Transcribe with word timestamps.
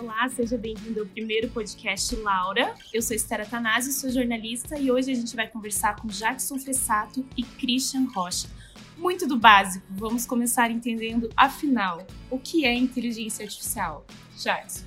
Olá, 0.00 0.26
seja 0.30 0.56
bem-vindo 0.56 1.00
ao 1.00 1.06
primeiro 1.06 1.50
podcast 1.50 2.16
Laura. 2.16 2.74
Eu 2.90 3.02
sou 3.02 3.14
Esther 3.14 3.42
Atanásio, 3.42 3.92
sou 3.92 4.10
jornalista 4.10 4.78
e 4.78 4.90
hoje 4.90 5.12
a 5.12 5.14
gente 5.14 5.36
vai 5.36 5.46
conversar 5.46 5.96
com 5.96 6.08
Jackson 6.08 6.58
Fessato 6.58 7.22
e 7.36 7.42
Christian 7.42 8.06
Rocha. 8.14 8.48
Muito 8.96 9.26
do 9.26 9.38
básico, 9.38 9.84
vamos 9.90 10.24
começar 10.24 10.70
entendendo, 10.70 11.28
afinal, 11.36 12.06
o 12.30 12.38
que 12.38 12.64
é 12.64 12.74
inteligência 12.74 13.44
artificial. 13.44 14.06
Jackson. 14.38 14.86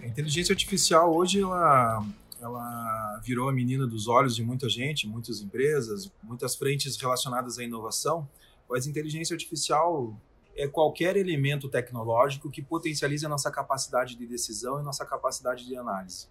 A 0.00 0.06
inteligência 0.06 0.54
artificial 0.54 1.14
hoje 1.14 1.42
ela, 1.42 2.02
ela 2.40 3.20
virou 3.22 3.50
a 3.50 3.52
menina 3.52 3.86
dos 3.86 4.08
olhos 4.08 4.34
de 4.34 4.42
muita 4.42 4.70
gente, 4.70 5.06
muitas 5.06 5.42
empresas, 5.42 6.10
muitas 6.22 6.56
frentes 6.56 6.96
relacionadas 6.96 7.58
à 7.58 7.62
inovação. 7.62 8.26
Mas 8.70 8.86
inteligência 8.86 9.34
artificial 9.34 10.18
é 10.56 10.68
qualquer 10.68 11.16
elemento 11.16 11.68
tecnológico 11.68 12.50
que 12.50 12.62
potencialize 12.62 13.24
a 13.24 13.28
nossa 13.28 13.50
capacidade 13.50 14.16
de 14.16 14.26
decisão 14.26 14.80
e 14.80 14.82
nossa 14.82 15.04
capacidade 15.04 15.66
de 15.66 15.76
análise. 15.76 16.28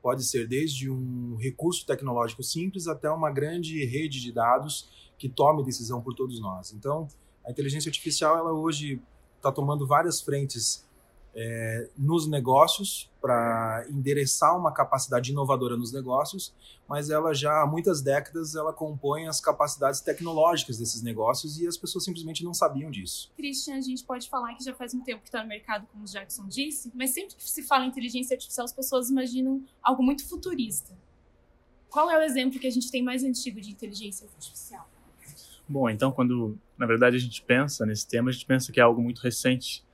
Pode 0.00 0.24
ser 0.24 0.46
desde 0.46 0.90
um 0.90 1.36
recurso 1.36 1.84
tecnológico 1.84 2.42
simples 2.42 2.86
até 2.86 3.10
uma 3.10 3.30
grande 3.30 3.84
rede 3.84 4.20
de 4.20 4.32
dados 4.32 5.12
que 5.18 5.28
tome 5.28 5.64
decisão 5.64 6.00
por 6.00 6.14
todos 6.14 6.40
nós. 6.40 6.72
Então, 6.72 7.08
a 7.44 7.50
inteligência 7.50 7.88
artificial 7.88 8.38
ela 8.38 8.52
hoje 8.52 9.02
está 9.36 9.50
tomando 9.50 9.86
várias 9.86 10.20
frentes 10.20 10.87
é, 11.40 11.88
nos 11.96 12.26
negócios 12.26 13.08
para 13.20 13.86
endereçar 13.88 14.58
uma 14.58 14.72
capacidade 14.72 15.30
inovadora 15.30 15.76
nos 15.76 15.92
negócios, 15.92 16.52
mas 16.88 17.10
ela 17.10 17.32
já 17.32 17.62
há 17.62 17.66
muitas 17.66 18.02
décadas 18.02 18.56
ela 18.56 18.72
compõe 18.72 19.28
as 19.28 19.40
capacidades 19.40 20.00
tecnológicas 20.00 20.78
desses 20.78 21.00
negócios 21.00 21.60
e 21.60 21.68
as 21.68 21.76
pessoas 21.76 22.04
simplesmente 22.04 22.42
não 22.42 22.52
sabiam 22.52 22.90
disso. 22.90 23.30
Christian, 23.36 23.76
a 23.76 23.80
gente 23.80 24.02
pode 24.02 24.28
falar 24.28 24.52
que 24.54 24.64
já 24.64 24.74
faz 24.74 24.92
um 24.94 25.00
tempo 25.00 25.22
que 25.22 25.28
está 25.28 25.40
no 25.40 25.48
mercado, 25.48 25.86
como 25.92 26.02
o 26.02 26.06
Jackson 26.08 26.48
disse, 26.48 26.90
mas 26.92 27.10
sempre 27.10 27.36
que 27.36 27.48
se 27.48 27.62
fala 27.62 27.84
em 27.84 27.88
inteligência 27.88 28.34
artificial, 28.34 28.64
as 28.64 28.72
pessoas 28.72 29.08
imaginam 29.08 29.62
algo 29.80 30.02
muito 30.02 30.26
futurista. 30.26 30.92
Qual 31.88 32.10
é 32.10 32.18
o 32.18 32.22
exemplo 32.22 32.58
que 32.58 32.66
a 32.66 32.70
gente 32.70 32.90
tem 32.90 33.00
mais 33.00 33.22
antigo 33.22 33.60
de 33.60 33.70
inteligência 33.70 34.26
artificial? 34.34 34.90
Bom, 35.68 35.88
então 35.88 36.10
quando 36.10 36.58
na 36.76 36.86
verdade 36.86 37.14
a 37.14 37.20
gente 37.20 37.42
pensa 37.42 37.86
nesse 37.86 38.08
tema, 38.08 38.28
a 38.28 38.32
gente 38.32 38.44
pensa 38.46 38.72
que 38.72 38.80
é 38.80 38.82
algo 38.82 39.00
muito 39.00 39.20
recente 39.20 39.86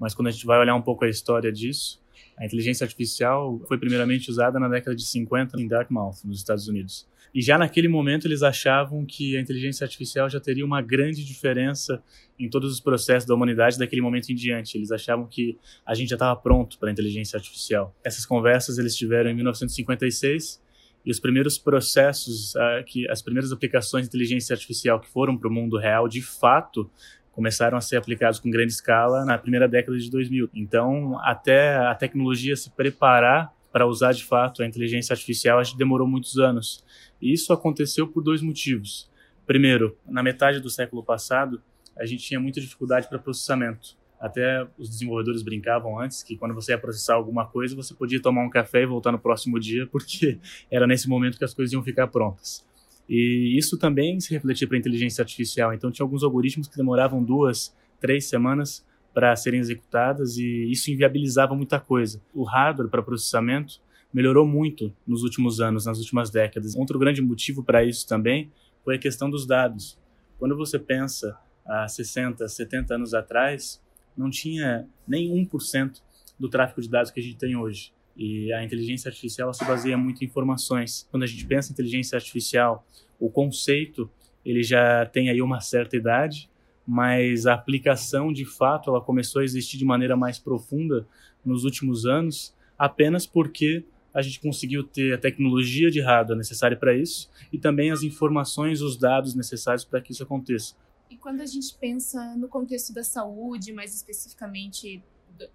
mas 0.00 0.14
quando 0.14 0.28
a 0.28 0.30
gente 0.30 0.46
vai 0.46 0.58
olhar 0.58 0.74
um 0.74 0.82
pouco 0.82 1.04
a 1.04 1.08
história 1.08 1.52
disso, 1.52 2.00
a 2.36 2.46
inteligência 2.46 2.84
artificial 2.84 3.60
foi 3.68 3.76
primeiramente 3.76 4.30
usada 4.30 4.58
na 4.58 4.68
década 4.68 4.96
de 4.96 5.04
50 5.04 5.60
em 5.60 5.68
Dartmouth, 5.68 6.24
nos 6.24 6.38
Estados 6.38 6.66
Unidos. 6.66 7.06
E 7.34 7.40
já 7.40 7.56
naquele 7.56 7.86
momento 7.86 8.26
eles 8.26 8.42
achavam 8.42 9.04
que 9.04 9.36
a 9.36 9.40
inteligência 9.40 9.84
artificial 9.84 10.28
já 10.28 10.40
teria 10.40 10.64
uma 10.64 10.82
grande 10.82 11.24
diferença 11.24 12.02
em 12.38 12.48
todos 12.48 12.72
os 12.72 12.80
processos 12.80 13.28
da 13.28 13.34
humanidade 13.34 13.78
daquele 13.78 14.02
momento 14.02 14.30
em 14.30 14.34
diante. 14.34 14.76
Eles 14.76 14.90
achavam 14.90 15.26
que 15.26 15.56
a 15.86 15.94
gente 15.94 16.08
já 16.08 16.16
estava 16.16 16.34
pronto 16.34 16.78
para 16.78 16.88
a 16.88 16.92
inteligência 16.92 17.36
artificial. 17.36 17.94
Essas 18.02 18.26
conversas 18.26 18.78
eles 18.78 18.96
tiveram 18.96 19.30
em 19.30 19.34
1956 19.34 20.60
e 21.04 21.10
os 21.10 21.20
primeiros 21.20 21.56
processos, 21.56 22.54
uh, 22.54 22.84
que 22.84 23.08
as 23.08 23.22
primeiras 23.22 23.52
aplicações 23.52 24.04
de 24.04 24.08
inteligência 24.08 24.52
artificial 24.52 25.00
que 25.00 25.08
foram 25.08 25.36
para 25.36 25.48
o 25.48 25.52
mundo 25.52 25.78
real, 25.78 26.08
de 26.08 26.20
fato, 26.20 26.90
começaram 27.32 27.78
a 27.78 27.80
ser 27.80 27.96
aplicados 27.96 28.38
com 28.38 28.50
grande 28.50 28.72
escala 28.72 29.24
na 29.24 29.38
primeira 29.38 29.68
década 29.68 29.96
de 29.98 30.10
2000. 30.10 30.50
Então, 30.54 31.18
até 31.22 31.76
a 31.76 31.94
tecnologia 31.94 32.56
se 32.56 32.70
preparar 32.70 33.52
para 33.72 33.86
usar 33.86 34.12
de 34.12 34.24
fato 34.24 34.62
a 34.62 34.66
inteligência 34.66 35.12
artificial, 35.12 35.58
a 35.58 35.62
gente 35.62 35.78
demorou 35.78 36.06
muitos 36.06 36.38
anos. 36.38 36.84
E 37.20 37.32
isso 37.32 37.52
aconteceu 37.52 38.06
por 38.06 38.22
dois 38.22 38.42
motivos. 38.42 39.08
Primeiro, 39.46 39.96
na 40.06 40.22
metade 40.22 40.60
do 40.60 40.70
século 40.70 41.02
passado, 41.02 41.62
a 41.96 42.04
gente 42.06 42.24
tinha 42.24 42.40
muita 42.40 42.60
dificuldade 42.60 43.08
para 43.08 43.18
processamento. 43.18 43.98
Até 44.18 44.66
os 44.76 44.88
desenvolvedores 44.90 45.42
brincavam 45.42 45.98
antes 45.98 46.22
que 46.22 46.36
quando 46.36 46.54
você 46.54 46.72
ia 46.72 46.78
processar 46.78 47.14
alguma 47.14 47.46
coisa, 47.46 47.74
você 47.74 47.94
podia 47.94 48.20
tomar 48.20 48.42
um 48.42 48.50
café 48.50 48.82
e 48.82 48.86
voltar 48.86 49.12
no 49.12 49.18
próximo 49.18 49.58
dia, 49.58 49.86
porque 49.86 50.38
era 50.70 50.86
nesse 50.86 51.08
momento 51.08 51.38
que 51.38 51.44
as 51.44 51.54
coisas 51.54 51.72
iam 51.72 51.82
ficar 51.82 52.06
prontas. 52.08 52.68
E 53.10 53.58
isso 53.58 53.76
também 53.76 54.20
se 54.20 54.32
refletia 54.32 54.68
para 54.68 54.76
a 54.76 54.78
inteligência 54.78 55.20
artificial. 55.20 55.74
Então, 55.74 55.90
tinha 55.90 56.04
alguns 56.04 56.22
algoritmos 56.22 56.68
que 56.68 56.76
demoravam 56.76 57.24
duas, 57.24 57.76
três 58.00 58.26
semanas 58.26 58.86
para 59.12 59.34
serem 59.34 59.58
executadas 59.58 60.38
e 60.38 60.70
isso 60.70 60.92
inviabilizava 60.92 61.52
muita 61.56 61.80
coisa. 61.80 62.22
O 62.32 62.44
hardware 62.44 62.88
para 62.88 63.02
processamento 63.02 63.80
melhorou 64.14 64.46
muito 64.46 64.94
nos 65.04 65.24
últimos 65.24 65.60
anos, 65.60 65.86
nas 65.86 65.98
últimas 65.98 66.30
décadas. 66.30 66.76
Outro 66.76 67.00
grande 67.00 67.20
motivo 67.20 67.64
para 67.64 67.84
isso 67.84 68.06
também 68.06 68.48
foi 68.84 68.94
a 68.94 68.98
questão 68.98 69.28
dos 69.28 69.44
dados. 69.44 69.98
Quando 70.38 70.56
você 70.56 70.78
pensa 70.78 71.36
há 71.66 71.88
60, 71.88 72.46
70 72.46 72.94
anos 72.94 73.12
atrás, 73.12 73.82
não 74.16 74.30
tinha 74.30 74.86
nem 75.06 75.28
1% 75.46 76.00
do 76.38 76.48
tráfego 76.48 76.80
de 76.80 76.88
dados 76.88 77.10
que 77.10 77.18
a 77.18 77.22
gente 77.22 77.36
tem 77.36 77.56
hoje. 77.56 77.92
E 78.22 78.52
a 78.52 78.62
inteligência 78.62 79.08
artificial 79.08 79.54
se 79.54 79.64
baseia 79.64 79.96
muito 79.96 80.22
em 80.22 80.26
informações. 80.26 81.08
Quando 81.10 81.22
a 81.22 81.26
gente 81.26 81.46
pensa 81.46 81.70
em 81.70 81.72
inteligência 81.72 82.16
artificial, 82.16 82.86
o 83.18 83.30
conceito 83.30 84.10
ele 84.44 84.62
já 84.62 85.06
tem 85.06 85.30
aí 85.30 85.40
uma 85.40 85.58
certa 85.60 85.96
idade, 85.96 86.50
mas 86.86 87.46
a 87.46 87.54
aplicação 87.54 88.30
de 88.30 88.44
fato 88.44 88.90
ela 88.90 89.00
começou 89.00 89.40
a 89.40 89.44
existir 89.44 89.78
de 89.78 89.86
maneira 89.86 90.18
mais 90.18 90.38
profunda 90.38 91.08
nos 91.42 91.64
últimos 91.64 92.04
anos, 92.04 92.54
apenas 92.78 93.26
porque 93.26 93.86
a 94.12 94.20
gente 94.20 94.38
conseguiu 94.38 94.84
ter 94.84 95.14
a 95.14 95.18
tecnologia 95.18 95.90
de 95.90 96.02
hardware 96.02 96.36
necessária 96.36 96.76
para 96.76 96.94
isso 96.94 97.30
e 97.50 97.58
também 97.58 97.90
as 97.90 98.02
informações, 98.02 98.82
os 98.82 98.98
dados 98.98 99.34
necessários 99.34 99.82
para 99.82 99.98
que 99.98 100.12
isso 100.12 100.22
aconteça. 100.22 100.74
E 101.08 101.16
quando 101.16 101.40
a 101.40 101.46
gente 101.46 101.74
pensa 101.74 102.36
no 102.36 102.48
contexto 102.48 102.92
da 102.92 103.02
saúde, 103.02 103.72
mais 103.72 103.94
especificamente 103.94 105.02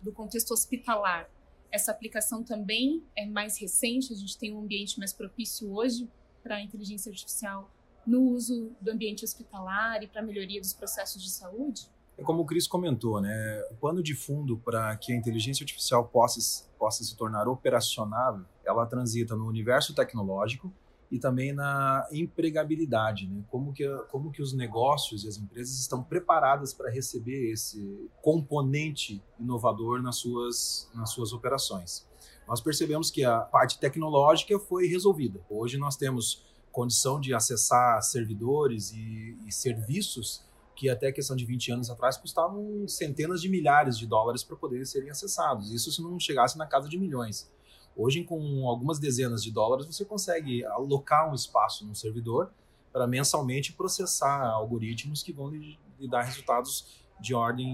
do 0.01 0.11
contexto 0.11 0.51
hospitalar, 0.51 1.29
essa 1.75 1.91
aplicação 1.91 2.41
também 2.41 3.03
é 3.15 3.25
mais 3.25 3.59
recente, 3.59 4.13
a 4.13 4.15
gente 4.15 4.37
tem 4.37 4.53
um 4.53 4.61
ambiente 4.61 4.97
mais 4.97 5.11
propício 5.11 5.71
hoje 5.73 6.09
para 6.41 6.55
a 6.55 6.61
inteligência 6.61 7.09
artificial 7.11 7.69
no 8.07 8.21
uso 8.21 8.71
do 8.79 8.91
ambiente 8.91 9.25
hospitalar 9.25 10.01
e 10.01 10.07
para 10.07 10.21
a 10.21 10.23
melhoria 10.23 10.61
dos 10.61 10.73
processos 10.73 11.21
de 11.21 11.29
saúde? 11.29 11.89
É 12.17 12.23
como 12.23 12.43
o 12.43 12.45
Cris 12.45 12.65
comentou, 12.65 13.19
né? 13.19 13.61
O 13.71 13.75
pano 13.75 14.01
de 14.01 14.15
fundo 14.15 14.57
para 14.57 14.95
que 14.95 15.11
a 15.11 15.15
inteligência 15.15 15.63
artificial 15.63 16.07
possa, 16.07 16.65
possa 16.79 17.03
se 17.03 17.15
tornar 17.17 17.47
operacional, 17.47 18.39
ela 18.63 18.85
transita 18.85 19.35
no 19.35 19.45
universo 19.45 19.93
tecnológico, 19.93 20.71
e 21.11 21.19
também 21.19 21.53
na 21.53 22.07
empregabilidade, 22.11 23.27
né? 23.27 23.43
Como 23.49 23.71
que, 23.73 23.87
como 24.09 24.31
que 24.31 24.41
os 24.41 24.53
negócios 24.53 25.23
e 25.23 25.27
as 25.27 25.37
empresas 25.37 25.79
estão 25.79 26.03
preparadas 26.03 26.73
para 26.73 26.89
receber 26.89 27.51
esse 27.51 28.09
componente 28.21 29.23
inovador 29.39 30.01
nas 30.01 30.17
suas, 30.17 30.89
nas 30.93 31.11
suas 31.11 31.31
operações. 31.31 32.07
Nós 32.47 32.61
percebemos 32.61 33.09
que 33.09 33.23
a 33.23 33.39
parte 33.39 33.79
tecnológica 33.79 34.57
foi 34.59 34.87
resolvida. 34.87 35.39
Hoje 35.49 35.77
nós 35.77 35.95
temos 35.95 36.43
condição 36.71 37.19
de 37.19 37.33
acessar 37.33 38.01
servidores 38.03 38.91
e, 38.91 39.37
e 39.47 39.51
serviços 39.51 40.43
que 40.75 40.89
até 40.89 41.11
questão 41.11 41.35
de 41.35 41.45
20 41.45 41.71
anos 41.71 41.89
atrás 41.89 42.17
custavam 42.17 42.85
centenas 42.87 43.41
de 43.41 43.47
milhares 43.47 43.97
de 43.97 44.05
dólares 44.05 44.43
para 44.43 44.57
poderem 44.57 44.83
serem 44.83 45.09
acessados. 45.09 45.71
Isso 45.71 45.91
se 45.91 46.01
não 46.01 46.19
chegasse 46.19 46.57
na 46.57 46.67
casa 46.67 46.89
de 46.89 46.97
milhões. 46.97 47.49
Hoje, 47.95 48.23
com 48.23 48.67
algumas 48.67 48.99
dezenas 48.99 49.43
de 49.43 49.51
dólares, 49.51 49.85
você 49.85 50.03
consegue 50.03 50.65
alocar 50.65 51.31
um 51.31 51.33
espaço 51.33 51.85
no 51.85 51.95
servidor 51.95 52.51
para 52.91 53.07
mensalmente 53.07 53.73
processar 53.73 54.45
algoritmos 54.47 55.23
que 55.23 55.31
vão 55.31 55.49
lhe, 55.49 55.77
dar 56.09 56.23
resultados 56.23 57.03
de 57.19 57.33
ordem 57.33 57.67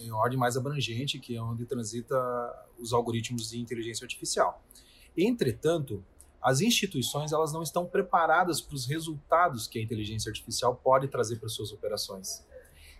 em 0.00 0.10
ordem 0.12 0.38
mais 0.38 0.56
abrangente, 0.56 1.18
que 1.18 1.34
é 1.34 1.42
onde 1.42 1.64
transita 1.64 2.16
os 2.78 2.92
algoritmos 2.92 3.50
de 3.50 3.58
inteligência 3.58 4.04
artificial. 4.04 4.62
Entretanto, 5.16 6.04
as 6.42 6.60
instituições 6.60 7.32
elas 7.32 7.52
não 7.52 7.62
estão 7.62 7.86
preparadas 7.86 8.60
para 8.60 8.74
os 8.74 8.86
resultados 8.86 9.66
que 9.66 9.78
a 9.78 9.82
inteligência 9.82 10.30
artificial 10.30 10.74
pode 10.74 11.08
trazer 11.08 11.36
para 11.36 11.48
suas 11.48 11.72
operações. 11.72 12.44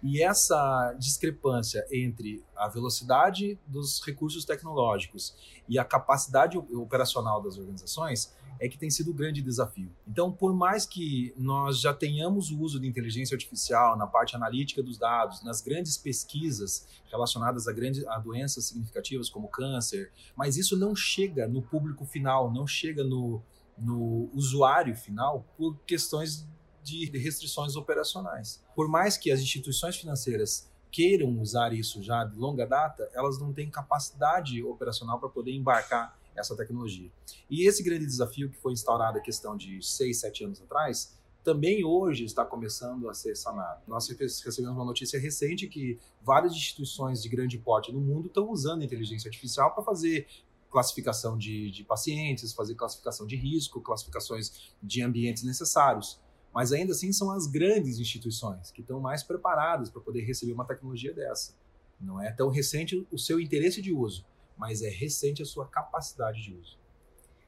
E 0.03 0.22
essa 0.22 0.94
discrepância 0.99 1.87
entre 1.92 2.42
a 2.57 2.69
velocidade 2.69 3.59
dos 3.66 4.01
recursos 4.04 4.45
tecnológicos 4.45 5.34
e 5.69 5.78
a 5.78 5.84
capacidade 5.84 6.57
operacional 6.57 7.42
das 7.42 7.59
organizações 7.59 8.34
é 8.60 8.69
que 8.69 8.78
tem 8.78 8.91
sido 8.91 9.10
o 9.10 9.15
grande 9.15 9.41
desafio. 9.41 9.91
Então, 10.07 10.30
por 10.30 10.54
mais 10.54 10.84
que 10.84 11.33
nós 11.36 11.80
já 11.80 11.95
tenhamos 11.95 12.51
o 12.51 12.60
uso 12.60 12.78
de 12.78 12.86
inteligência 12.86 13.34
artificial 13.34 13.97
na 13.97 14.07
parte 14.07 14.36
analítica 14.36 14.83
dos 14.83 14.98
dados, 14.98 15.42
nas 15.42 15.63
grandes 15.63 15.97
pesquisas 15.97 16.86
relacionadas 17.10 17.66
a, 17.66 17.72
grandes, 17.72 18.07
a 18.07 18.19
doenças 18.19 18.66
significativas 18.66 19.30
como 19.30 19.48
câncer, 19.48 20.13
mas 20.36 20.59
isso 20.59 20.77
não 20.77 20.95
chega 20.95 21.48
no 21.48 21.63
público 21.63 22.04
final, 22.04 22.53
não 22.53 22.66
chega 22.66 23.03
no, 23.03 23.42
no 23.78 24.28
usuário 24.34 24.95
final 24.95 25.47
por 25.57 25.78
questões 25.86 26.47
de 26.82 27.06
restrições 27.18 27.77
operacionais. 27.77 28.62
Por 28.74 28.88
mais 28.88 29.16
que 29.16 29.30
as 29.30 29.41
instituições 29.41 29.97
financeiras 29.97 30.68
queiram 30.91 31.38
usar 31.41 31.72
isso 31.72 32.03
já 32.03 32.24
de 32.24 32.36
longa 32.36 32.66
data, 32.66 33.09
elas 33.15 33.38
não 33.38 33.53
têm 33.53 33.71
capacidade 33.71 34.62
operacional 34.62 35.18
para 35.18 35.28
poder 35.28 35.53
embarcar 35.53 36.18
essa 36.34 36.56
tecnologia. 36.56 37.10
E 37.48 37.66
esse 37.66 37.82
grande 37.82 38.06
desafio 38.06 38.50
que 38.50 38.56
foi 38.56 38.72
instaurado 38.72 39.18
a 39.18 39.21
questão 39.21 39.56
de 39.56 39.82
seis, 39.82 40.21
sete 40.21 40.44
anos 40.44 40.60
atrás, 40.60 41.16
também 41.42 41.84
hoje 41.84 42.24
está 42.24 42.44
começando 42.44 43.09
a 43.09 43.15
ser 43.15 43.34
sanado. 43.34 43.82
Nós 43.86 44.09
recebemos 44.09 44.77
uma 44.77 44.84
notícia 44.84 45.18
recente 45.18 45.66
que 45.66 45.98
várias 46.22 46.53
instituições 46.53 47.22
de 47.22 47.28
grande 47.28 47.59
porte 47.59 47.92
no 47.92 48.00
mundo 48.00 48.27
estão 48.27 48.50
usando 48.50 48.82
a 48.82 48.84
inteligência 48.84 49.28
artificial 49.28 49.72
para 49.72 49.82
fazer 49.82 50.27
classificação 50.71 51.36
de, 51.36 51.71
de, 51.71 51.82
pacientes, 51.82 52.53
fazer 52.53 52.74
classificação 52.74 53.27
de 53.27 53.36
risco, 53.36 53.80
classificações 53.80 54.72
de 54.82 55.03
ambientes 55.03 55.42
necessários. 55.42 56.21
Mas 56.53 56.73
ainda 56.73 56.93
assim 56.93 57.13
são 57.13 57.31
as 57.31 57.47
grandes 57.47 57.99
instituições 57.99 58.71
que 58.71 58.81
estão 58.81 59.01
mais 59.01 59.23
preparadas 59.23 59.89
para 59.89 60.01
poder 60.01 60.23
receber 60.23 60.53
uma 60.53 60.67
tecnologia 60.67 61.15
dessa. 61.15 61.55
Não 62.01 62.21
é 62.21 62.33
tão 62.33 62.49
recente 62.49 63.07
o 63.11 63.19
seu 63.19 63.39
interesse 63.39 63.81
de 63.81 63.93
uso, 63.93 64.27
mas 64.57 64.83
é 64.83 64.89
recente 64.89 65.43
a 65.43 65.47
sua 65.47 65.67
capacidade 65.67 66.43
de 66.43 66.55
uso. 66.55 66.79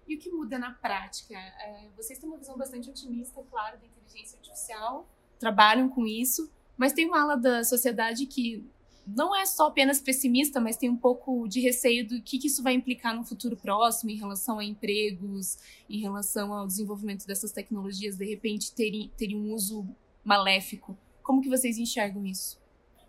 E 0.06 0.16
o 0.16 0.18
que 0.18 0.30
muda 0.30 0.58
na 0.58 0.72
prática? 0.72 1.34
É, 1.34 1.88
vocês 1.96 2.18
têm 2.18 2.28
uma 2.28 2.38
visão 2.38 2.56
bastante 2.56 2.90
otimista, 2.90 3.42
claro, 3.50 3.78
da 3.78 3.86
inteligência 3.86 4.38
artificial, 4.38 5.08
trabalham 5.38 5.88
com 5.88 6.06
isso, 6.06 6.50
mas 6.76 6.92
tem 6.92 7.06
uma 7.06 7.22
ala 7.22 7.36
da 7.36 7.64
sociedade 7.64 8.26
que 8.26 8.64
não 9.06 9.36
é 9.36 9.44
só 9.44 9.66
apenas 9.68 10.00
pessimista, 10.00 10.60
mas 10.60 10.76
tem 10.76 10.88
um 10.88 10.96
pouco 10.96 11.46
de 11.48 11.60
receio 11.60 12.06
do 12.06 12.22
que, 12.22 12.38
que 12.38 12.46
isso 12.46 12.62
vai 12.62 12.74
implicar 12.74 13.16
no 13.16 13.24
futuro 13.24 13.56
próximo 13.56 14.10
em 14.10 14.16
relação 14.16 14.58
a 14.58 14.64
empregos, 14.64 15.58
em 15.88 16.00
relação 16.00 16.52
ao 16.52 16.66
desenvolvimento 16.66 17.26
dessas 17.26 17.52
tecnologias, 17.52 18.16
de 18.16 18.24
repente 18.24 18.74
terem, 18.74 19.10
terem 19.16 19.36
um 19.36 19.52
uso 19.52 19.86
maléfico. 20.24 20.96
Como 21.22 21.40
que 21.40 21.48
vocês 21.48 21.78
enxergam 21.78 22.24
isso? 22.24 22.60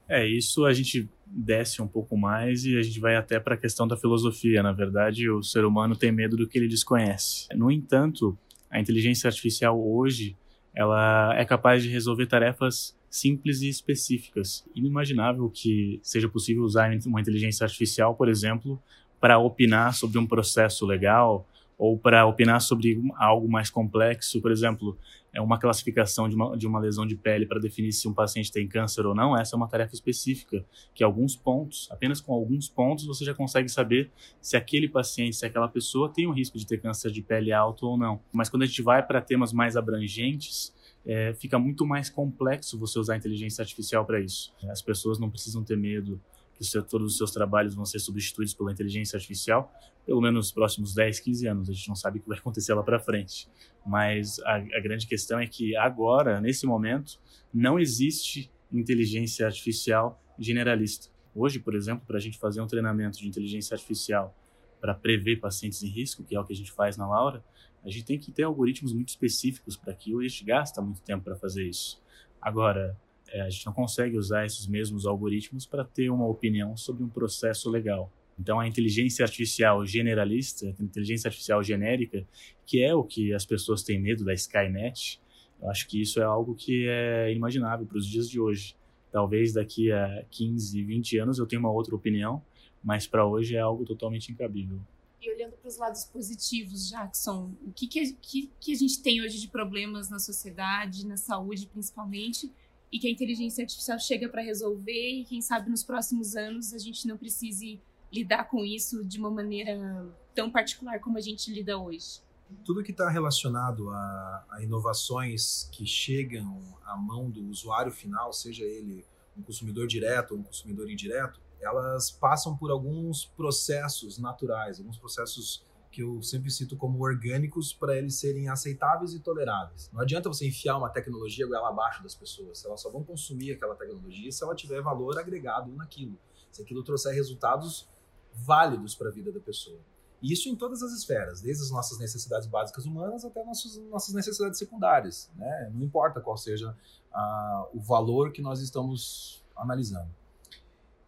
É, 0.07 0.27
isso 0.27 0.65
a 0.65 0.73
gente 0.73 1.09
desce 1.25 1.81
um 1.81 1.87
pouco 1.87 2.17
mais 2.17 2.65
e 2.65 2.77
a 2.77 2.81
gente 2.81 2.99
vai 2.99 3.15
até 3.15 3.39
para 3.39 3.55
a 3.55 3.57
questão 3.57 3.87
da 3.87 3.95
filosofia. 3.95 4.61
Na 4.61 4.71
verdade, 4.71 5.29
o 5.29 5.41
ser 5.41 5.63
humano 5.63 5.95
tem 5.95 6.11
medo 6.11 6.35
do 6.35 6.47
que 6.47 6.57
ele 6.57 6.67
desconhece. 6.67 7.47
No 7.55 7.71
entanto, 7.71 8.37
a 8.69 8.79
inteligência 8.79 9.27
artificial 9.27 9.79
hoje 9.79 10.35
ela 10.75 11.33
é 11.37 11.45
capaz 11.45 11.83
de 11.83 11.89
resolver 11.89 12.25
tarefas 12.25 12.97
simples 13.09 13.61
e 13.61 13.69
específicas. 13.69 14.65
Inimaginável 14.75 15.49
que 15.49 15.99
seja 16.01 16.27
possível 16.27 16.63
usar 16.63 16.91
uma 17.05 17.21
inteligência 17.21 17.63
artificial, 17.63 18.15
por 18.15 18.27
exemplo, 18.27 18.81
para 19.19 19.37
opinar 19.37 19.93
sobre 19.93 20.17
um 20.17 20.25
processo 20.25 20.85
legal 20.85 21.47
ou 21.77 21.97
para 21.97 22.25
opinar 22.25 22.61
sobre 22.61 23.01
algo 23.17 23.49
mais 23.49 23.69
complexo, 23.69 24.41
por 24.41 24.51
exemplo, 24.51 24.97
é 25.33 25.41
uma 25.41 25.57
classificação 25.57 26.29
de 26.29 26.35
uma, 26.35 26.55
de 26.55 26.67
uma 26.67 26.79
lesão 26.79 27.07
de 27.07 27.15
pele 27.15 27.45
para 27.45 27.59
definir 27.59 27.91
se 27.91 28.07
um 28.07 28.13
paciente 28.13 28.51
tem 28.51 28.67
câncer 28.67 29.05
ou 29.05 29.15
não, 29.15 29.35
essa 29.35 29.55
é 29.55 29.57
uma 29.57 29.67
tarefa 29.67 29.93
específica, 29.93 30.63
que 30.93 31.03
alguns 31.03 31.35
pontos, 31.35 31.89
apenas 31.91 32.21
com 32.21 32.33
alguns 32.33 32.69
pontos, 32.69 33.05
você 33.05 33.25
já 33.25 33.33
consegue 33.33 33.67
saber 33.67 34.11
se 34.39 34.55
aquele 34.55 34.87
paciente, 34.87 35.35
se 35.35 35.45
aquela 35.45 35.67
pessoa 35.67 36.07
tem 36.07 36.27
o 36.27 36.31
risco 36.31 36.57
de 36.57 36.67
ter 36.67 36.79
câncer 36.79 37.11
de 37.11 37.21
pele 37.21 37.51
alto 37.51 37.87
ou 37.87 37.97
não. 37.97 38.21
Mas 38.31 38.47
quando 38.47 38.61
a 38.61 38.65
gente 38.67 38.81
vai 38.81 39.01
para 39.01 39.19
temas 39.19 39.51
mais 39.51 39.75
abrangentes, 39.75 40.73
é, 41.05 41.33
fica 41.33 41.57
muito 41.57 41.85
mais 41.85 42.09
complexo 42.09 42.77
você 42.77 42.99
usar 42.99 43.17
inteligência 43.17 43.61
artificial 43.61 44.05
para 44.05 44.21
isso. 44.21 44.53
As 44.69 44.81
pessoas 44.81 45.19
não 45.19 45.29
precisam 45.29 45.63
ter 45.63 45.75
medo 45.75 46.21
que 46.57 46.81
todos 46.89 47.13
os 47.13 47.17
seus 47.17 47.31
trabalhos 47.31 47.75
vão 47.75 47.85
ser 47.85 47.99
substituídos 47.99 48.53
pela 48.53 48.71
inteligência 48.71 49.17
artificial, 49.17 49.73
pelo 50.05 50.21
menos 50.21 50.45
nos 50.45 50.51
próximos 50.51 50.93
10, 50.93 51.19
15 51.19 51.47
anos. 51.47 51.69
A 51.69 51.73
gente 51.73 51.87
não 51.87 51.95
sabe 51.95 52.19
o 52.19 52.21
que 52.21 52.27
vai 52.27 52.37
acontecer 52.37 52.73
lá 52.73 52.83
para 52.83 52.99
frente. 52.99 53.49
Mas 53.85 54.39
a, 54.39 54.55
a 54.55 54.79
grande 54.81 55.07
questão 55.07 55.39
é 55.39 55.47
que 55.47 55.75
agora, 55.75 56.39
nesse 56.39 56.65
momento, 56.65 57.19
não 57.53 57.79
existe 57.79 58.51
inteligência 58.71 59.45
artificial 59.45 60.21
generalista. 60.37 61.11
Hoje, 61.35 61.59
por 61.59 61.75
exemplo, 61.75 62.05
para 62.05 62.17
a 62.17 62.19
gente 62.19 62.37
fazer 62.37 62.61
um 62.61 62.67
treinamento 62.67 63.17
de 63.19 63.27
inteligência 63.27 63.73
artificial 63.75 64.35
para 64.79 64.93
prever 64.93 65.39
pacientes 65.39 65.81
em 65.81 65.87
risco, 65.87 66.23
que 66.23 66.35
é 66.35 66.39
o 66.39 66.45
que 66.45 66.53
a 66.53 66.55
gente 66.55 66.71
faz 66.71 66.97
na 66.97 67.07
Laura, 67.07 67.43
a 67.83 67.89
gente 67.89 68.05
tem 68.05 68.19
que 68.19 68.31
ter 68.31 68.43
algoritmos 68.43 68.93
muito 68.93 69.09
específicos 69.09 69.75
para 69.75 69.91
aquilo 69.91 70.21
e 70.21 70.25
a 70.25 70.29
gente 70.29 70.43
gasta 70.45 70.81
muito 70.81 71.01
tempo 71.01 71.23
para 71.23 71.35
fazer 71.35 71.63
isso. 71.67 72.01
Agora, 72.41 72.97
é, 73.33 73.41
a 73.41 73.49
gente 73.49 73.65
não 73.65 73.73
consegue 73.73 74.15
usar 74.15 74.45
esses 74.45 74.67
mesmos 74.67 75.07
algoritmos 75.07 75.65
para 75.65 75.83
ter 75.83 76.09
uma 76.11 76.27
opinião 76.27 76.77
sobre 76.77 77.03
um 77.03 77.09
processo 77.09 77.69
legal. 77.69 78.11
Então, 78.39 78.59
a 78.59 78.67
inteligência 78.67 79.25
artificial 79.25 79.85
generalista, 79.85 80.67
a 80.67 80.83
inteligência 80.83 81.27
artificial 81.27 81.63
genérica, 81.63 82.25
que 82.65 82.81
é 82.83 82.93
o 82.93 83.03
que 83.03 83.33
as 83.33 83.45
pessoas 83.45 83.83
têm 83.83 83.99
medo 83.99 84.23
da 84.23 84.33
Skynet, 84.33 85.19
eu 85.59 85.69
acho 85.69 85.87
que 85.87 85.99
isso 86.01 86.19
é 86.19 86.23
algo 86.23 86.53
que 86.53 86.87
é 86.87 87.31
inimaginável 87.31 87.85
para 87.85 87.97
os 87.97 88.07
dias 88.07 88.29
de 88.29 88.39
hoje. 88.39 88.75
Talvez 89.11 89.53
daqui 89.53 89.91
a 89.91 90.25
15, 90.29 90.83
20 90.83 91.17
anos 91.17 91.39
eu 91.39 91.47
tenha 91.47 91.59
uma 91.59 91.71
outra 91.71 91.95
opinião, 91.95 92.41
mas 92.83 93.07
para 93.07 93.25
hoje 93.25 93.55
é 93.55 93.59
algo 93.59 93.85
totalmente 93.85 94.31
incabível. 94.31 94.79
E 95.21 95.31
olhando 95.31 95.53
para 95.53 95.69
os 95.69 95.77
lados 95.77 96.03
positivos, 96.03 96.89
Jackson, 96.89 97.51
o 97.65 97.71
que, 97.71 97.87
que, 97.87 98.13
que, 98.13 98.51
que 98.59 98.73
a 98.73 98.75
gente 98.75 99.01
tem 99.01 99.21
hoje 99.21 99.39
de 99.39 99.47
problemas 99.47 100.09
na 100.09 100.19
sociedade, 100.19 101.07
na 101.07 101.15
saúde 101.15 101.65
principalmente, 101.65 102.51
e 102.93 102.99
que 102.99 103.07
a 103.07 103.09
inteligência 103.09 103.63
artificial 103.63 103.97
chega 103.97 104.29
para 104.29 104.43
resolver 104.43 105.21
e 105.21 105.25
quem 105.25 105.41
sabe 105.41 105.67
nos 105.67 105.83
próximos 105.83 106.35
anos 106.35 106.75
a 106.75 106.77
gente 106.77 107.07
não 107.07 107.17
precise 107.17 107.81
lidar 108.11 108.43
com 108.43 108.63
isso 108.63 109.03
de 109.03 109.17
uma 109.17 109.31
maneira 109.31 110.07
tão 110.35 110.51
particular 110.51 110.99
como 110.99 111.17
a 111.17 111.21
gente 111.21 111.51
lida 111.51 111.75
hoje. 111.75 112.21
Tudo 112.63 112.83
que 112.83 112.91
está 112.91 113.09
relacionado 113.09 113.89
a, 113.89 114.45
a, 114.51 114.63
inovações 114.63 115.67
que 115.71 115.87
chegam 115.87 116.61
à 116.85 116.95
mão 116.95 117.31
do 117.31 117.49
usuário 117.49 117.91
final, 117.91 118.31
seja 118.31 118.63
ele 118.63 119.03
um 119.35 119.41
consumidor 119.41 119.87
direto 119.87 120.35
ou 120.35 120.41
um 120.41 120.43
consumidor 120.43 120.87
indireto, 120.87 121.41
elas 121.59 122.11
passam 122.11 122.55
por 122.55 122.69
alguns 122.69 123.25
processos 123.25 124.19
naturais, 124.19 124.77
alguns 124.77 124.99
processos 124.99 125.65
que 125.93 126.01
eu 126.01 126.23
sempre 126.23 126.49
cito 126.49 126.75
como 126.75 126.99
orgânicos 127.03 127.71
para 127.71 127.95
eles 127.95 128.15
serem 128.15 128.49
aceitáveis 128.49 129.13
e 129.13 129.19
toleráveis. 129.19 129.91
Não 129.93 130.01
adianta 130.01 130.27
você 130.27 130.47
enfiar 130.47 130.75
uma 130.75 130.89
tecnologia 130.89 131.45
goela 131.45 131.69
abaixo 131.69 132.01
das 132.01 132.15
pessoas, 132.15 132.65
elas 132.65 132.81
só 132.81 132.89
vão 132.89 133.03
consumir 133.03 133.51
aquela 133.51 133.75
tecnologia 133.75 134.31
se 134.31 134.43
ela 134.43 134.55
tiver 134.55 134.81
valor 134.81 135.19
agregado 135.19 135.71
naquilo, 135.75 136.17
se 136.51 136.63
aquilo 136.63 136.83
trouxer 136.83 137.13
resultados 137.13 137.87
válidos 138.33 138.95
para 138.95 139.09
a 139.09 139.11
vida 139.11 139.31
da 139.31 139.39
pessoa. 139.39 139.79
E 140.19 140.33
isso 140.33 140.49
em 140.49 140.55
todas 140.55 140.81
as 140.81 140.93
esferas, 140.93 141.41
desde 141.41 141.63
as 141.63 141.69
nossas 141.69 141.99
necessidades 141.99 142.47
básicas 142.47 142.87
humanas 142.87 143.23
até 143.23 143.43
nossas, 143.43 143.77
nossas 143.91 144.15
necessidades 144.15 144.57
secundárias. 144.57 145.29
Né? 145.35 145.71
Não 145.71 145.83
importa 145.83 146.19
qual 146.19 146.37
seja 146.37 146.75
a, 147.13 147.67
o 147.71 147.79
valor 147.79 148.31
que 148.31 148.41
nós 148.41 148.61
estamos 148.61 149.43
analisando. 149.55 150.09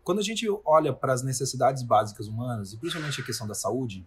Quando 0.03 0.19
a 0.19 0.23
gente 0.23 0.45
olha 0.63 0.93
para 0.93 1.11
as 1.11 1.23
necessidades 1.23 1.81
básicas 1.81 2.27
humanas, 2.27 2.71
e 2.73 2.77
principalmente 2.77 3.19
a 3.19 3.25
questão 3.25 3.47
da 3.47 3.55
saúde, 3.55 4.05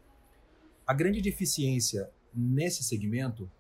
a 0.88 0.94
grande 0.94 1.20
deficiência 1.20 2.11
nesse 2.35 2.82
segmento 2.82 3.50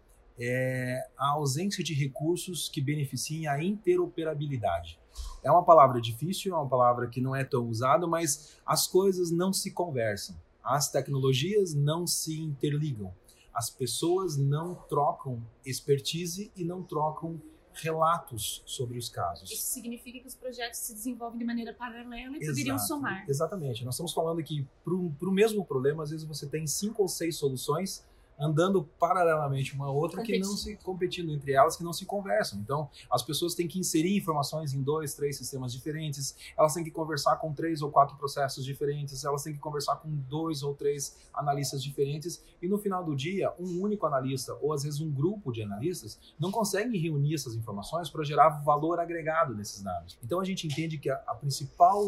é 0.40 1.06
a 1.14 1.32
ausência 1.32 1.84
de 1.84 1.92
recursos 1.92 2.70
que 2.70 2.80
beneficiem 2.80 3.46
a 3.46 3.62
interoperabilidade. 3.62 4.98
É 5.42 5.50
uma 5.50 5.62
palavra 5.62 6.00
difícil, 6.00 6.54
é 6.54 6.56
uma 6.56 6.66
palavra 6.66 7.06
que 7.06 7.20
não 7.20 7.36
é 7.36 7.44
tão 7.44 7.68
usada, 7.68 8.06
mas 8.06 8.58
as 8.64 8.86
coisas 8.86 9.30
não 9.30 9.52
se 9.52 9.72
conversam. 9.72 10.34
As 10.64 10.90
tecnologias 10.90 11.74
não 11.74 12.06
se 12.06 12.40
interligam. 12.40 13.12
As 13.52 13.68
pessoas 13.68 14.38
não 14.38 14.74
trocam 14.74 15.42
expertise 15.66 16.50
e 16.56 16.64
não 16.64 16.82
trocam 16.82 17.38
relatos 17.82 18.62
sobre 18.66 18.98
os 18.98 19.08
casos. 19.08 19.50
Isso 19.50 19.72
significa 19.72 20.20
que 20.20 20.26
os 20.26 20.34
projetos 20.34 20.78
se 20.80 20.94
desenvolvem 20.94 21.38
de 21.38 21.44
maneira 21.44 21.72
paralela 21.72 22.36
e 22.36 22.38
Exato, 22.38 22.52
poderiam 22.52 22.78
somar. 22.78 23.24
Exatamente. 23.28 23.84
Nós 23.84 23.94
estamos 23.94 24.12
falando 24.12 24.42
que 24.42 24.66
para 24.84 24.94
o 24.94 25.32
mesmo 25.32 25.64
problema, 25.64 26.02
às 26.02 26.10
vezes 26.10 26.26
você 26.26 26.46
tem 26.46 26.66
cinco 26.66 27.02
ou 27.02 27.08
seis 27.08 27.36
soluções 27.36 28.04
andando 28.38 28.84
paralelamente 28.98 29.74
uma 29.74 29.90
outra 29.90 30.22
que 30.22 30.38
não 30.38 30.56
se 30.56 30.76
competindo 30.76 31.32
entre 31.32 31.52
elas 31.52 31.76
que 31.76 31.82
não 31.82 31.92
se 31.92 32.04
conversam. 32.04 32.58
Então, 32.60 32.88
as 33.10 33.22
pessoas 33.22 33.54
têm 33.54 33.66
que 33.66 33.78
inserir 33.78 34.16
informações 34.16 34.72
em 34.72 34.82
dois, 34.82 35.14
três 35.14 35.36
sistemas 35.36 35.72
diferentes, 35.72 36.36
elas 36.56 36.72
têm 36.74 36.84
que 36.84 36.90
conversar 36.90 37.36
com 37.36 37.52
três 37.52 37.82
ou 37.82 37.90
quatro 37.90 38.16
processos 38.16 38.64
diferentes, 38.64 39.24
elas 39.24 39.42
têm 39.42 39.52
que 39.52 39.58
conversar 39.58 39.96
com 39.96 40.08
dois 40.28 40.62
ou 40.62 40.74
três 40.74 41.16
analistas 41.34 41.82
diferentes 41.82 42.42
e 42.62 42.68
no 42.68 42.78
final 42.78 43.04
do 43.04 43.16
dia, 43.16 43.52
um 43.58 43.80
único 43.80 44.06
analista 44.06 44.56
ou 44.60 44.72
às 44.72 44.82
vezes 44.82 45.00
um 45.00 45.10
grupo 45.10 45.52
de 45.52 45.62
analistas 45.62 46.18
não 46.38 46.50
consegue 46.50 46.96
reunir 46.98 47.34
essas 47.34 47.54
informações 47.54 48.08
para 48.08 48.24
gerar 48.24 48.48
valor 48.60 49.00
agregado 49.00 49.54
nesses 49.54 49.82
dados. 49.82 50.18
Então, 50.22 50.40
a 50.40 50.44
gente 50.44 50.66
entende 50.66 50.98
que 50.98 51.10
a, 51.10 51.16
a 51.26 51.34
principal 51.34 52.06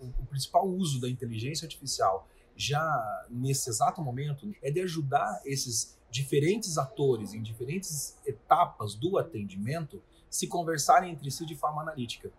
o, 0.00 0.12
o 0.20 0.26
principal 0.26 0.68
uso 0.68 1.00
da 1.00 1.08
inteligência 1.08 1.64
artificial 1.64 2.28
já 2.56 3.26
nesse 3.28 3.68
exato 3.68 4.00
momento 4.00 4.50
é 4.62 4.70
de 4.70 4.80
ajudar 4.80 5.42
esses 5.44 5.96
diferentes 6.10 6.78
atores 6.78 7.34
em 7.34 7.42
diferentes 7.42 8.16
etapas 8.24 8.94
do 8.94 9.18
atendimento 9.18 10.02
se 10.30 10.46
conversarem 10.46 11.12
entre 11.12 11.30
si 11.30 11.44
de 11.44 11.54
forma 11.54 11.82
analítica. 11.82 12.32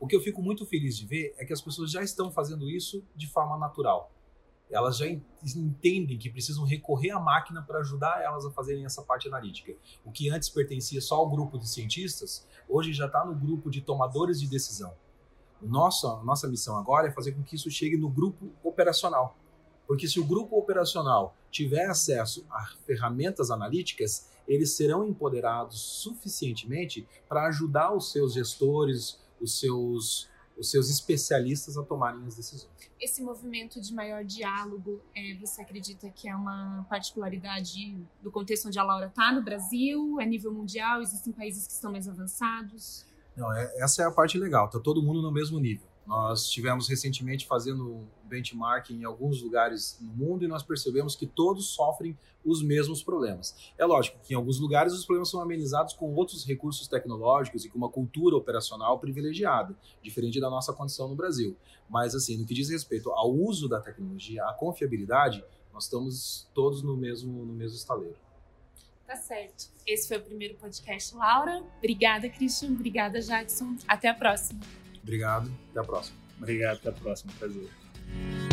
O 0.00 0.06
que 0.06 0.16
eu 0.16 0.20
fico 0.20 0.42
muito 0.42 0.66
feliz 0.66 0.96
de 0.96 1.06
ver 1.06 1.32
é 1.38 1.44
que 1.44 1.52
as 1.52 1.60
pessoas 1.60 1.92
já 1.92 2.02
estão 2.02 2.32
fazendo 2.32 2.68
isso 2.68 3.04
de 3.14 3.28
forma 3.28 3.56
natural. 3.56 4.10
Elas 4.68 4.96
já 4.96 5.06
entendem 5.06 6.18
que 6.18 6.30
precisam 6.30 6.64
recorrer 6.64 7.10
à 7.10 7.20
máquina 7.20 7.62
para 7.62 7.78
ajudar 7.78 8.22
elas 8.22 8.44
a 8.44 8.50
fazerem 8.50 8.84
essa 8.84 9.02
parte 9.02 9.28
analítica. 9.28 9.74
O 10.04 10.10
que 10.10 10.30
antes 10.30 10.48
pertencia 10.48 11.00
só 11.00 11.16
ao 11.16 11.30
grupo 11.30 11.58
de 11.58 11.68
cientistas, 11.68 12.48
hoje 12.68 12.92
já 12.92 13.06
está 13.06 13.24
no 13.24 13.34
grupo 13.34 13.70
de 13.70 13.82
tomadores 13.82 14.40
de 14.40 14.48
decisão. 14.48 14.94
Nossa, 15.60 16.16
nossa 16.24 16.48
missão 16.48 16.76
agora 16.76 17.06
é 17.06 17.12
fazer 17.12 17.32
com 17.32 17.42
que 17.42 17.54
isso 17.54 17.70
chegue 17.70 17.96
no 17.96 18.08
grupo 18.08 18.50
operacional 18.64 19.36
porque 19.92 20.08
se 20.08 20.18
o 20.18 20.24
grupo 20.24 20.58
operacional 20.58 21.36
tiver 21.50 21.84
acesso 21.84 22.46
a 22.50 22.64
ferramentas 22.86 23.50
analíticas, 23.50 24.26
eles 24.48 24.74
serão 24.74 25.06
empoderados 25.06 25.78
suficientemente 25.78 27.06
para 27.28 27.46
ajudar 27.48 27.94
os 27.94 28.10
seus 28.10 28.32
gestores, 28.32 29.20
os 29.38 29.60
seus, 29.60 30.30
os 30.56 30.70
seus 30.70 30.88
especialistas 30.88 31.76
a 31.76 31.82
tomarem 31.82 32.24
as 32.26 32.36
decisões. 32.36 32.88
Esse 32.98 33.22
movimento 33.22 33.82
de 33.82 33.92
maior 33.92 34.24
diálogo, 34.24 34.98
é, 35.14 35.34
você 35.34 35.60
acredita 35.60 36.08
que 36.08 36.26
é 36.26 36.34
uma 36.34 36.86
particularidade 36.88 37.94
do 38.22 38.30
contexto 38.30 38.68
onde 38.68 38.78
a 38.78 38.82
Laura 38.82 39.08
está 39.08 39.30
no 39.30 39.42
Brasil? 39.42 40.18
É 40.18 40.24
nível 40.24 40.54
mundial? 40.54 41.02
Existem 41.02 41.34
países 41.34 41.66
que 41.66 41.72
estão 41.74 41.92
mais 41.92 42.08
avançados? 42.08 43.04
Não, 43.36 43.52
é, 43.52 43.70
essa 43.76 44.02
é 44.02 44.06
a 44.06 44.10
parte 44.10 44.38
legal, 44.38 44.70
tá 44.70 44.80
todo 44.80 45.02
mundo 45.02 45.20
no 45.20 45.30
mesmo 45.30 45.60
nível. 45.60 45.91
Nós 46.06 46.50
tivemos 46.50 46.88
recentemente 46.88 47.46
fazendo 47.46 48.04
benchmarking 48.24 49.00
em 49.00 49.04
alguns 49.04 49.40
lugares 49.40 49.98
no 50.00 50.12
mundo 50.12 50.44
e 50.44 50.48
nós 50.48 50.62
percebemos 50.62 51.14
que 51.14 51.26
todos 51.26 51.66
sofrem 51.66 52.18
os 52.44 52.62
mesmos 52.62 53.02
problemas. 53.02 53.54
É 53.78 53.84
lógico 53.84 54.18
que 54.22 54.34
em 54.34 54.36
alguns 54.36 54.58
lugares 54.58 54.92
os 54.92 55.04
problemas 55.04 55.30
são 55.30 55.40
amenizados 55.40 55.94
com 55.94 56.12
outros 56.14 56.44
recursos 56.44 56.88
tecnológicos 56.88 57.64
e 57.64 57.68
com 57.68 57.78
uma 57.78 57.88
cultura 57.88 58.36
operacional 58.36 58.98
privilegiada, 58.98 59.76
diferente 60.02 60.40
da 60.40 60.50
nossa 60.50 60.72
condição 60.72 61.08
no 61.08 61.14
Brasil. 61.14 61.56
Mas 61.88 62.14
assim, 62.14 62.36
no 62.36 62.46
que 62.46 62.54
diz 62.54 62.68
respeito 62.68 63.10
ao 63.10 63.32
uso 63.32 63.68
da 63.68 63.80
tecnologia, 63.80 64.44
à 64.44 64.52
confiabilidade, 64.52 65.44
nós 65.72 65.84
estamos 65.84 66.48
todos 66.52 66.82
no 66.82 66.96
mesmo 66.96 67.44
no 67.44 67.52
mesmo 67.52 67.76
estaleiro. 67.76 68.16
Tá 69.06 69.16
certo. 69.16 69.70
Esse 69.86 70.08
foi 70.08 70.16
o 70.16 70.22
primeiro 70.22 70.54
podcast, 70.54 71.14
Laura. 71.14 71.62
Obrigada, 71.78 72.28
Christian. 72.28 72.70
Obrigada, 72.70 73.20
Jackson. 73.20 73.76
Até 73.86 74.08
a 74.08 74.14
próxima. 74.14 74.60
Obrigado. 75.02 75.50
Até 75.70 75.80
a 75.80 75.84
próxima. 75.84 76.16
Obrigado. 76.38 76.76
Até 76.76 76.88
a 76.88 76.92
próxima. 76.92 77.32
Prazer. 77.38 78.51